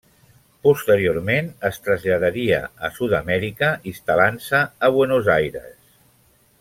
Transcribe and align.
Posteriorment 0.67 1.51
es 1.69 1.77
traslladaria 1.87 2.61
a 2.89 2.91
Sud-amèrica, 2.95 3.71
instal·lant-se 3.93 4.63
a 4.89 4.91
Buenos 4.97 5.31
Aires. 5.37 5.79